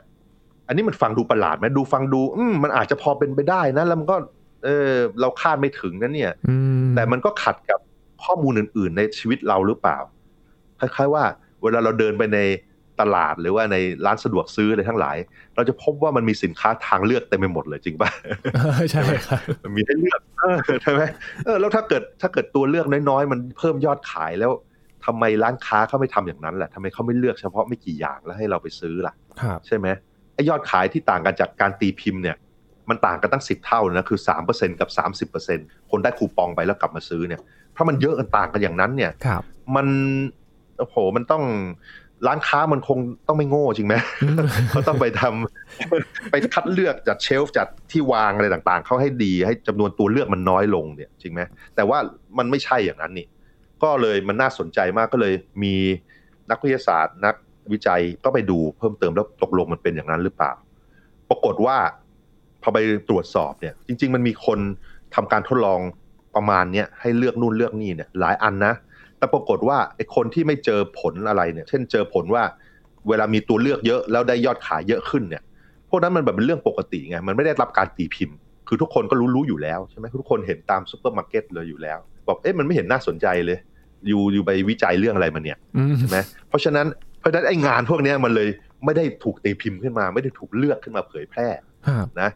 [0.66, 4.16] อันนี้มันฟังดูประหลาดไหมดูฟังดูอืมมันอาจจะพอเป็นไปได้นะ แล้วมันก็
[4.64, 6.32] เออเราคาดไม่ถึงนั่นเนี่ย
[6.94, 7.80] แต่มันก็ขัดกับ
[8.24, 9.98] ข้อมูลอื่น ๆ ในชีวิตเราหรือเปล่า
[10.80, 11.24] คล้ายๆว่า
[11.62, 12.40] เวลาเราเดินไปใน
[13.00, 15.16] ตลาดหรือว่าในร้านสะดวกซื้ออะไรทั้งหลาย
[15.54, 18.10] เราจะพบว่ามันมีสินค้าทางเลือกเต็มไปหมดเลยจริงป่ะ
[18.90, 20.20] ใช่ครับมันมีให้เลือก
[20.82, 21.02] ใช่ไหม
[21.44, 24.52] เออแล้วถ้าเกิดถ้าเกิดตัวเลือกน้อยๆ มันเพิ่มยอดขายแล้ว
[25.04, 29.14] ทำไมร้านค้าเขาไม่ทำอย่างนั้นแหละทำไมเขาไม่เลือกเฉพาะไม่กี่อย่างแล้วให้เราไปซื้อล่ะ
[29.66, 29.86] ใช่ไหม
[30.34, 32.36] ไอยอดขายที่ต่างกันจากการตีพิมพ์เนี่ย
[32.88, 35.58] มันต่างกันตั้งสิบเท่านะคือสามเปอร์เซ็นกับสามสิบเปอร์เซ็น
[35.90, 37.40] คนได้คูปองไปแล้วกลับมาซื้อเนี่ย
[37.76, 39.12] ถ้ามันเยอะกันต่างกันอย่างนั้นเนี่ย
[39.76, 39.86] มัน
[40.78, 41.44] โอ้โหมันต้อง
[42.26, 43.94] ร้านค้ามันคงต้องไม่โง่จริงไหม
[44.70, 51.40] เขาต้องไปทำไปคัดเลือกจัดเชลฟ์จัดที่วางอะไรต่างๆ เขาให้ดีให้จำนวนตัวเลือกมันน้อยลงเนี่ยจริงไหม
[51.76, 51.98] แต่ว่า
[52.38, 53.26] มันไม่ใช่อย่างนั้นนี่
[53.82, 55.74] ก็เลยมันน่าสนใจมากก็เลยมี
[56.50, 57.34] นักวิทยาศาสตร์ นัก
[57.72, 60.52] วิจัยก็ไปดูเพิ่มเติมแล้วตกลงมันเป็นอย่างนั้นหรือเปล่า
[61.28, 61.76] ปรากฏว่า
[62.62, 64.58] พอไปตรวจสอบเนี่ย จริง ๆ มันมีคน
[65.14, 65.80] ทำการทดลอง
[66.36, 68.74] ประมาณเนี้ยให้เลือกนู่นเลือกนี่เนี่ยหลายอันนะ
[69.18, 72.42] แต่ปรากฏว่าไอ้คนที่ไม่เจอผลอะไรเนี่ย เช่นเจอผลว่า
[73.08, 75.42] เวลามีตัวเลือกเยอะแล้วได้ยอดขายเยอะขึ้นเนี่ย
[75.88, 78.36] พวกนั้นมันแบบเป็นเรื่องปกติไง มันไม่ได้รับการตีพิมพ์
[78.68, 83.58] คือทุกคนก็รู้รู้อยู่แล้วใช่ไหมทุกคนเห็นตามซูเปอร์มาร์เก็ตเลยอยู่แล้ว บอกเอ๊ะมันไม่เห็นน่าสนใจเลย
[84.06, 85.58] อยู่อยู่ไปวิจัยเรื่องอะไรมาเนี่ย
[85.98, 86.86] ใช่ไหมเพราะฉะนั้น
[87.20, 88.48] เพราะฉะนั้นไอ้งานพวกนี้มันเลย
[88.84, 91.48] ไม่ได้ถูกตีพิมพ์ขึ้นมา ไม่ได้ถูกเลือกขึ้นมาเผยแพร่
[92.20, 92.30] นะ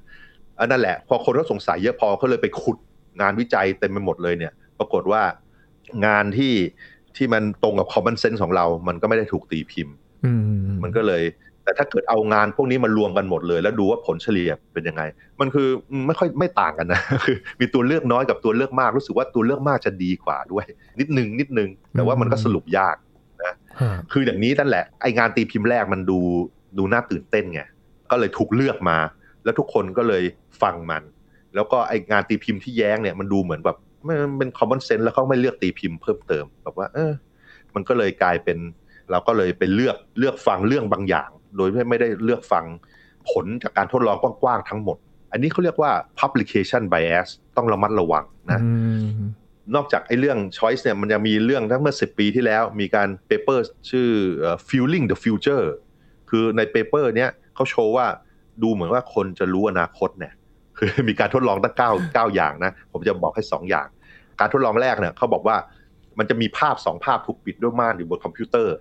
[0.58, 2.76] อันนั่นแหละ พอคนเขาสงสัยเยอะพอเขาเลยไปขุด
[3.20, 5.22] งานวิจัยเต็มไปหมดเลยเนี่ย ปรากฏว่า
[6.06, 6.54] งานที่
[7.16, 9.94] ที่มันตรงกับคอมมอนเซนส์ของเรา มันก็ไม่ได้ถูกตีพิมพ์
[10.82, 11.22] มันก็เลย
[11.70, 15.02] แต่ถ้าเกิดเอางานพวกนี้มารวมกันหมดเลย แล้วดูว่าผลเฉลี่ยเป็นยังไง
[15.40, 15.68] มันคือ
[16.06, 20.64] ไม่ค่อยไม่ต่างกันนะคือมีตัวเลือกน้อยกับตัวเลือกมากรู้สึกว่าตัวเลือกมากจะดีกว่าด้วย
[21.00, 22.96] นิดนึงนิดนึง แต่ว่ามันก็สรุปยาก
[23.44, 23.54] นะ
[24.12, 26.18] คืออย่างนี้นั่นแหละไองานตีพิมพ์แรกมันดู
[26.78, 27.62] ดูน่าตื่นเต้นไง
[28.10, 28.96] ก็เลยถูกเลือกมา
[29.44, 30.22] แล้วทุกคนก็เลย
[30.62, 31.02] ฟังมัน
[31.54, 37.12] แล้วก็ไอ้งานตีพิมพ์ที่แย้งเนี่ยมันดูเหมือนแบบมันเป็น common sense แล้วเขาไม่เลือกตีพิมพ์เพิ่มเติมแบบว่า เออ
[37.74, 38.58] มันก็เลยกลายเป็น
[39.10, 42.64] เราก็เลยไปเลือกเลือกฟังเรื่องบางอย่าง โดยไม่ได้เลือกฟัง
[43.30, 44.96] ผลจากการทดลองกว้างๆทั้งหมด
[45.32, 48.60] อันนี้เขาเรียกว่า publication bias ต้องระมัดระวังนะ
[49.74, 54.08] นอกจากไอ้เรื่อง choice เนี่ยมันจะมีเรื่องทั้งเมื่อ 10 ปีที่แล้ว มีการ paperชื่อ
[54.68, 55.64] Feeling the Future
[56.30, 58.06] คือใน paper เนี้ยเขาโชว์ว่า
[58.62, 60.32] ดูเหมือนว่าคนจะรู้อนาคตเนี่ย
[60.78, 63.86] คือมีการทดลองตั้งเก้าเก้าอย่างนะ ผมจะบอกให้สองอย่าง
[64.40, 65.56] การทดลองแรกเนี่ยเขาบอกว่า
[66.20, 68.74] มันจะมีภาพสองภาพถูกปิดด้วยม่านอยู่บนคอมพิวเตอร์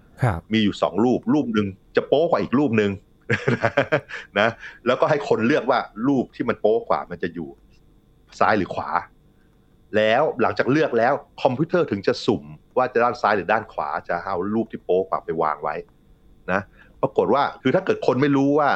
[0.54, 2.92] มีอยู่สองรูป รูปหนึ่งจะโป๊กว่าอีกรูปหนึ่ง
[4.40, 4.50] นะ
[4.86, 7.50] แล้วก็ให้คนเลือกว่ารูปที่มันโป๊กว่ามันจะอยู่
[8.40, 8.90] ซ้ายหรือขวา
[9.96, 12.44] แล้วหลังจากเลือกแล้วคอมพิวเตอร์ถึงจะสุ่ม
[12.78, 15.76] ว่าจะด้านซ้ายหรือด้านขวาจะเอารูปที่โป๊กว่าไปวางไว้
[16.52, 16.62] นะ
[17.02, 18.70] ปรากฏว่าคือถ้าเกิดคนไม่รู้ว่า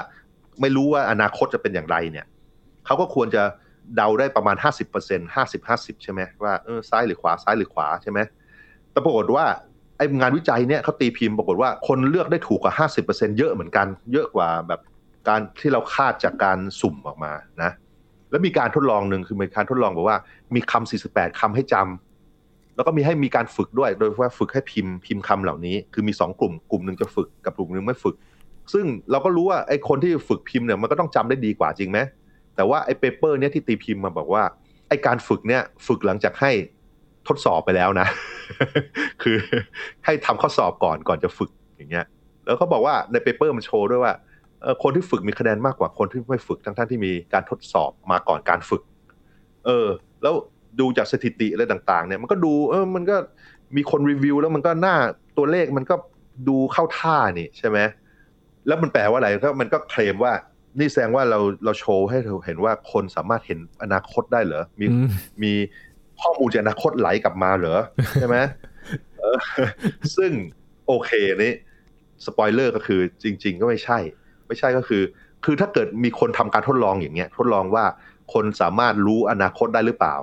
[0.61, 2.25] ไม่รู้ว่าอนาคตจะเป็นอย่างไรเนี่ย
[2.85, 3.43] เขาก็ควรจะ
[3.95, 8.19] เดาได้ประมาณห้าสิบเปอร์เซ็นห้าสิบห้าสิบใช่ไหมว่าเออซ้ายหรือขวาซ้ายหรือขวาใช่ไหม
[8.93, 9.45] แต่ปรากฏว่า
[9.97, 14.81] ไอ้งานวิจัยเนี่ยเขาตีพิมพ์ปรากฏว่าคนเลือกได้ถูกกว่าห้าสิบเปอร์เซ็นเยอะเหมือนกัน เยอะกว่าแบบ
[15.27, 17.31] การที่เราคาดจากการสุ่มออกมา
[17.63, 17.71] นะ
[18.29, 20.17] แล้วมีการทดลองหนึ่งคือมีการทดลองบอกว่า
[20.55, 28.15] มีคำสี่สิบแปดคำให้จำแล้วก็มีให้มีการฝึกด้วย โดยว่าฝึกให้พิมพ์พิมพ์คำเหล่านี้ คือมีสองกลุ่มกลุ่มหนึ่งจะฝึกกับกลุ่มหนึ่งไม่ฝึก
[28.73, 31.99] ซึ่งเราก็รู้ว่าไอ้คนที่ฝึกพิมพ์เนี่ยมันก็ต้องจำได้ดีกว่าจริงไหม
[32.55, 34.43] แต่ว่าไอ้ paper เนี้ยที่ตีพิมพ์มาบอกว่า
[34.87, 36.51] ไอ้การฝึกเนี่ยฝึกหลังจากให้
[37.27, 38.07] ทดสอบไปแล้วนะ
[39.23, 39.37] คือ
[40.05, 42.05] ให้ทำข้อสอบก่อนก่อนจะฝึกอย่างเงี้ย
[42.45, 44.13] แล้วเขาบอกว่าใน paper มันโชว์ด้วยว่า
[44.83, 48.81] คนที่ฝึกมีคะแนนมากกว่าคนที่ไม่ฝึกทั้งท่านที่มีการทดสอบมาก่อนการฝึก
[49.65, 49.87] เออ
[50.21, 50.33] แล้ว
[50.79, 53.17] ดูจากสถิติอะไรต่างๆ เนี่ย มันก็ดู เออ มันก็
[53.75, 54.95] มีคนรีวิวแล้วมันก็หน้า
[55.37, 55.95] ตัวเลขมันก็
[56.47, 57.79] ดูเข้าท่านี่ใช่ไหม
[58.67, 60.33] แล้วมันแปลว่าอะไรก็มันก็เคลมว่า
[60.79, 64.85] นี่แสดงว่าเราเราโชว์ให้เราเห็นว่าคนสามารถเห็นอนาคตได้เหรอ มี
[65.43, 65.53] มี
[66.23, 67.79] ข้อมูลจากอนาคตไหลกลับมาเหรอ
[68.19, 68.37] ใช่ไหม
[70.17, 70.31] ซึ่ง
[70.87, 71.11] โอเค
[71.43, 71.53] นี้
[72.25, 73.97] สปอยเลอร์ก็คือจริง ๆ ก็ไม่ใช่
[74.47, 75.03] ไม่ใช่ก็คือ
[75.45, 77.85] คือถ้าเกิดมีคนทำการทดลองอย่างเงี้ย ทดลองว่า
[78.33, 80.15] คนสามารถรู้อนาคตได้หรือเปล่า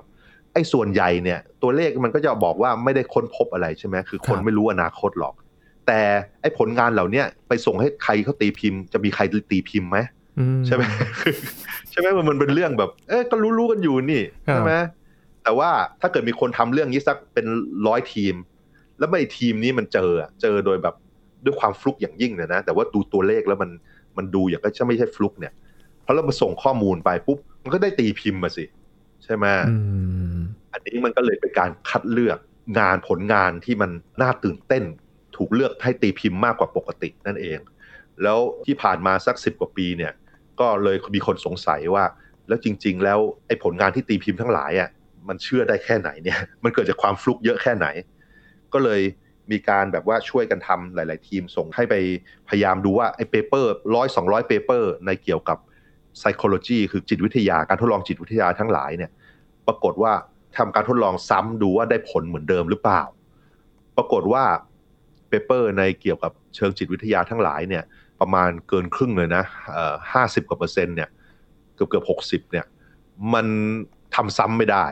[0.52, 5.34] ไอ้ส่วนใหญ่เนี่ย ตัวเลขมันก็จะบอกว่าไม่ได้ค้นพบอะไรใช่ไหมคือคนไม่รู้อนาคตหรอก
[5.86, 6.00] แต่
[6.40, 9.98] ไอ้ผลงานเหล่านี้ไปส่งให้ใครเขาตีพิมพ์ จะมีใครตีพิมพ์ไหม
[10.66, 10.82] ใช่ไหม
[11.90, 14.72] ใช่ไหมมันเป็นเรื่องแบบ เอ๊ก็รู้ๆกันอยู่นี่ใช่ไหม
[15.42, 17.46] แต่ว่าถ้าเกิดมีคนทำเรื่องนี้สักเป็น
[17.86, 18.34] ร้อยทีม
[18.98, 20.10] แล้วไม่ทีมนี้มันเจอ
[20.42, 20.94] เจอโดยแบบ
[21.44, 23.70] ด้วยความฟลุกอย่างยิ่งเนี่ยนะ แต่ว่าดูตัวเลขแล้วมัน
[24.16, 25.52] มันดูอย่างก็จะไม่ใช่ฟลุกเนี่ย
[26.02, 28.64] เพราะเรามาส่งข้อมูลไปปุ๊บมันก็ได้ตีพิมพ์มาสิ
[29.24, 29.46] ใช่ไหม
[30.72, 32.38] อันนี้มันก็เลยเป็นการคัดเลือก
[32.78, 33.90] งานผลงานที่มัน
[34.22, 34.84] น่าตื่นเต้น
[35.36, 37.58] ถูกเลือกให้ตีพิมพ์มากกว่าปกตินั่นเอง
[38.22, 40.12] แล้วที่ผ่านมาสักสิบกว่าปีเนี่ย
[40.60, 42.04] ก็เลยมีคนสงสัยว่า
[42.48, 44.88] แล้วจริง ๆ แล้วไอ้ผลงานที่ตีพิมพ์ทั้งหลายอะ
[45.28, 47.86] มันเชื่อได้แค่ไหนเนี่ย มันเกิดจากความฟลุกเยอะแค่ไหน
[48.72, 49.00] ก็เลย
[49.50, 51.94] มีการแบบว่าช่วยกันทำหลาย ๆ ทีมส่งให้ไป
[52.48, 55.58] พยายามดูว่าไอ้ paper ร้อยสองร้อย paper ในเกี่ยวกับ
[56.20, 59.10] psychology คือจิตวิทยาการทดลองจิตวิทยาทั้งหลายเนี่ย
[59.66, 60.12] ปรากฏว่า
[60.56, 63.02] ทำการทดลองซ้ำดูว่าได้ผลเหมือนเดิมหรือเปล่า
[63.96, 64.44] ปรากฏว่า
[65.28, 67.84] paper ในเกี่ยวกับเชิงจิตวิทยาทั้งหลายเนี่ย
[68.20, 69.44] ประมาณเกินครึ่งเลยนะ
[70.12, 71.08] ห้าสิบกว่าเปอร์เซ็นต์เนี่ย
[71.74, 72.66] เกือบเกือบหกสิบเนี่ย
[73.34, 73.46] มัน
[74.16, 74.84] ทำซ้ำไม่ได้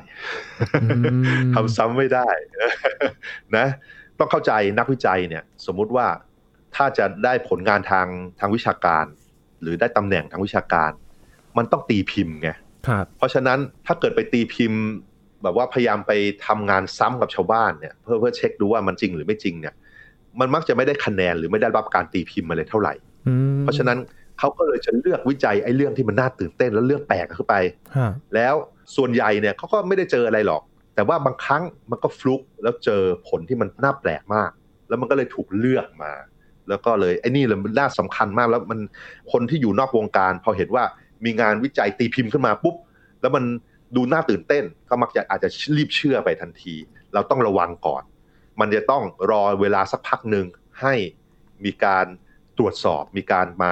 [1.54, 2.28] ทำซ้ำไม่ได้
[3.56, 3.68] นะ
[4.18, 6.06] ต้องเข้าใจนักวิจัยเนี่ย สมมุติว่า
[6.76, 8.06] ถ้าจะได้ผลงานทาง
[8.40, 9.04] ทางวิชาการ
[9.62, 10.90] หรือได้ตำแหน่งทางวิชาการ
[11.56, 12.50] มันต้องตีพิมพ์ไง
[13.16, 14.80] เพราะฉะนั้นถ้าเกิดไปตีพิมพ์
[15.42, 16.12] แบบว่าพยายามไป
[16.46, 19.74] ทำงานซ้ำกับชาวบ้านเนี่ย เพื่อเพื่อเช็คดูว่ามันจริงหรือไม่จริงเนี่ย
[20.40, 22.94] มันมักจะไม่ได้คะแนนหรือไม่ได้รับการตีพิมพ์มาเลยเท่าไหร่
[23.62, 23.98] เพราะฉะนั้น
[24.38, 27.54] เขาก็เลยจะเลือกวิจัยไอ้เรื่องที่มันน่าตื่นเต้นแล้วเรื่องแปลกเข้าไป
[28.34, 28.54] แล้ว
[28.96, 30.62] ส่วนใหญ่เนี่ยเขาก็ไม่ได้เจออะไรหรอก
[30.94, 34.50] แต่ว่าบางครั้งมันก็ฟลุกแล้วเจอผลที่มันน่าแปลกมาก
[34.88, 36.12] แล้วมันก็เลยถูกเลือกมา
[36.68, 38.80] แล้วก็เลยไอ้นี่เลยมันน่าสำคัญมากแล้วมัน
[39.32, 40.84] คนที่อยู่นอกวงการ พอเห็นว่า
[41.24, 42.76] มีงานวิจัยตีพิมพ์ขึ้นมาปุ๊บ
[43.20, 43.44] แล้วมัน
[43.96, 46.74] ดูน่าตื่นเต้น ก็มักจะอาจจะรีบเชื่อไปทันที
[47.14, 48.02] เราต้องระวังก่อน
[48.60, 50.46] มันจะต้องรอเวลาสักพักหนึ่ง
[50.80, 50.94] ให้
[51.64, 52.06] มีการ
[52.58, 53.70] ตรวจสอบมีการมา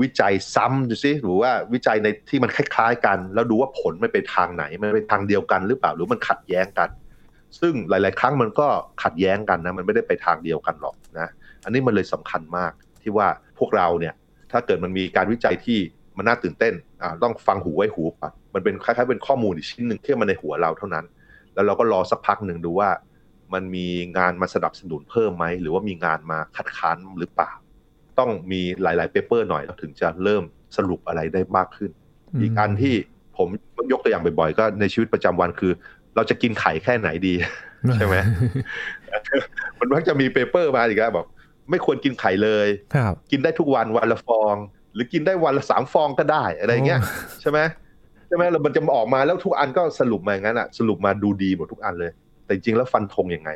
[0.00, 6.90] วิจัยซ้ำดูซิหรือว่าวิจัยในที่มันคล้ายๆกัน แล้วดูว่าผลมันไปทางไหนมันไปทางเดียวกันหรือเปล่าหรือมันขัดแย้งกัน
[7.60, 8.66] ซึ่งหลาย ๆ ครั้งมันก็
[9.02, 11.28] ขัดแย้งกันนะมันไม่ได้ไปทางเดียวกันหรอกนะ
[11.64, 13.26] อันนี้มันเลยสำคัญมากที่ว่า
[13.58, 14.14] พวกเราเนี่ย
[14.52, 15.78] ถ้าเกิดมันมีการวิจัยที่
[16.16, 21.04] มันน่าตื่นเต้นอ่าต้องฟังหูไว้หูก่อนมันเป็นคล้ายๆเป็นข้อมูลอีกชิ้นหนึ่งที่มันในหัวเราเท่านั้น
[21.54, 22.90] แล้วเราก็รอสักพักหนึ่งดูว่า
[23.52, 23.86] มันมี
[24.18, 27.52] งานมาสนับสนุนเพิ่มไหมหรือว่ามีงานมาคัดค้านหรือเปล่า
[28.18, 30.42] ต้องมีหลาย ๆ paper หน่อยเราถึงจะเริ่ม
[30.76, 31.90] สรุปอะไรได้มากขึ้น
[32.40, 32.94] อีกอันที่
[33.36, 33.48] ผม
[33.92, 35.72] ยกตัวอย่างบ่อยๆ ก็ในชีวิตประจำวันคือ
[36.16, 37.34] เราจะกินไข่แค่ไหนดี
[37.96, 38.16] ใช่ไหม
[39.78, 41.26] มันมักจะมี paper มาอีกแล้วบอก
[41.70, 42.68] ไม่ควรกินไข่เลย
[43.30, 44.54] กินได้ทุกวันวันละฟอง
[44.94, 47.00] หรือกินได้วันละสามฟองก็ได้อะไรเงี้ย
[47.40, 47.58] ใช่ไหม
[48.28, 52.10] ใช่ไหมเรามันจะออกมาแล้วทุกอันก็สรุปมาอย่างนั้นอะ สรุปมาดูดีหมดทุกอันเลย
[52.44, 53.50] แต่จริงแล้วฟันธงยังไง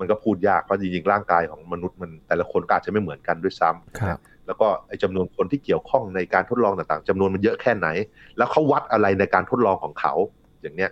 [0.00, 7.88] มันก็พูดยากเพราะจริงๆร่างกายของมนุษย์มันแต่ละคนก็อาจจะไม่เหมือนกันด้วยซ้ำแล้วก็ไอ้จำนวนคนที่เกี่ยวข้องในการทดลองต่างๆจำนวนมันเยอะแค่ไหน
[8.36, 10.14] แล้วเขาวัดอะไรในการทดลองของเขา
[10.62, 10.90] อย่างเนี้ย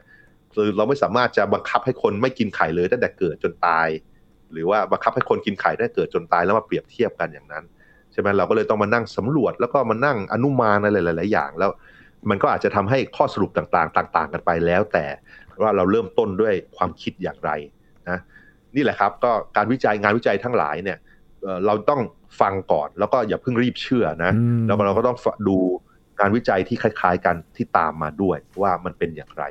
[0.55, 3.89] คือเราไม่สามารถจะบังคับให้คนไม่กินไข่เลยตั้งแต่เกิดจนตาย
[4.53, 7.65] หรือว่าบังคับให้คนกินไข่ได้เกิดจนตายแล้วมาเปรียบเทียบกันอย่างนั้น
[8.13, 11.71] ใช่ไหมเราก็เลยต้องมานั่งสำรวจ แล้วก็มานั่งอนุมานอะไรหลาย ๆ อย่างแล้ว
[12.31, 15.07] มันก็อาจจะทำให้ข้อสรุปต่างๆ ต่าง ๆ กันไปแล้ว แต่
[15.63, 17.51] ว่าเราเริ่มต้นด้วยความคิดอย่างไร
[18.69, 20.99] นะนี่แหละครับก็การวิจัยงานวิจัยทั้งหลายเนี่ย
[21.67, 22.01] เราต้อง
[22.41, 24.33] ฟังก่อนแล้วก็อย่าเพิ่งรีบเชื่อนะ
[24.67, 25.17] แล้วเราก็ต้อง
[25.49, 25.57] ดู
[26.21, 29.45] งานวิจัยที่คล้าย ๆ กันที่ตามมาด้วยว่ามันเป็นอย่างไร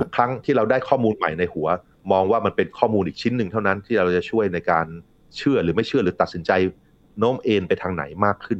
[0.00, 1.68] ทุกครั้งที่เราได้ข้อมูลใหม่ในหัว
[2.12, 4.86] มองว่ามันเป็นข้อมูลอีกชิ้นหนึ่งเท่านั้นที่เราจะช่วยในการ
[5.36, 6.50] เชื่อหรือไม่เชื่อหรือตัดสินใจ
[7.18, 8.58] โน้มเอ็นไปทางไหนมากขึ้น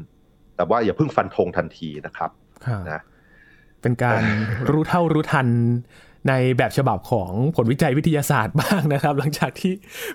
[0.57, 2.31] แต่ว่าอย่าเพิ่งฟันธงทันทีนะครับ
[2.91, 3.03] นะ
[3.83, 4.21] เป็นการ
[4.71, 5.49] รู้เท่ารู้ทัน
[6.29, 9.73] ในแบบฉบับของผลวิจัยวิทยาศาสตร์บ้างนะครับ หลังจากที่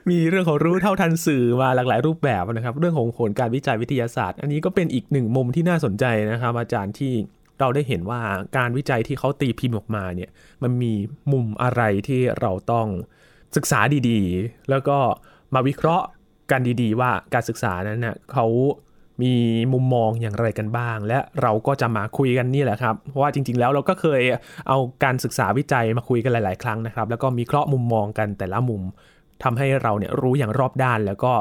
[0.10, 7.14] มีเรื่องของรู้เท่าทันสื่อมาหลากหลายรูปแบบนะครับ เรื่องของผลการวิจัยวิทยาศาสตร์ อันนี้ก็เป็นอีกหนึ่งมุมที่น่าสนใจนะครับ อาจารย์ที่
[7.60, 8.22] เราได้เห็นว่า
[8.58, 10.30] การวิจัยที่เขาตีพิมพ์ออกมาเนี่ย
[10.64, 10.94] มันมี
[11.32, 12.88] มุมอะไรที่เราต้อง
[13.56, 14.98] ศึกษาดีๆ แล้วก็
[15.54, 16.06] มาวิเคราะห์
[16.52, 18.46] กันดีๆ ว่าการศึกษานั้นเน่ยเขา
[19.22, 19.34] มี
[19.74, 24.22] มุมมองอย่างไรกันบ้าง และเราก็จะมาคุยกันนี่แหละครับ เพราะว่าจริง ๆ แล้วเราก็เคย
[24.68, 28.82] เอาการศึกษาวิจัยมาคุยกันหลาย ๆ ครั้งนะครับ แล้วก็มีเคราะห์มุมมองกันแต่ละมุม
[29.44, 31.34] ทำให้เราเนี่ยรู้อย่างรอบด้านแล้วก็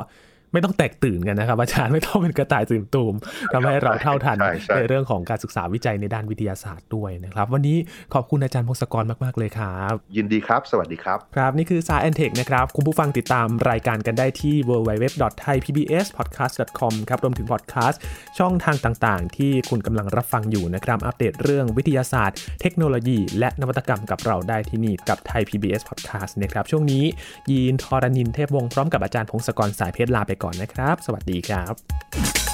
[0.56, 3.14] ไม่ต้องแตกตื่นกันนะครับ อาจารย์ไม่ต้องเป็นกระต่ายตื่นตูม
[3.52, 4.38] ทำให้เราเท่าทัน
[4.76, 7.76] ในเรื่องของการศึกษาวิจัยในด้านวิทยาศาสตร์ด้วยนะครับ วันนี้
[8.14, 18.00] ขอบคุณอาจารย์พงศกรมาก ๆ เลยครับ ยินดีครับ สวัสดีครับ ครับ นี่คือ s าแอนเทคนะครับ คุณผู้ฟังติดตามรายการกันได้ที่ www.thaipbspodcast.com ครับรวมถึงพอดแคสต์
[18.38, 27.04] ช่องทางต่าง ๆ ที่คุณกำลังรับฟังอยู่นะครับอัปเดตเรื่องวิทยาศาสตร์ เทคโนโลยี และนวัตกรรมกับเราได้ที่นี่กับไทย PBS Podcast นะครับช่วงนี้
[27.50, 32.45] ยีนทอรานินเทพวงศ์พร้อมกับอาจารย์พงศกรสายเพชรลาไปก่อนนะครับ สวัสดีครับ